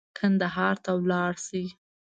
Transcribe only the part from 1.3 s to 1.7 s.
شي.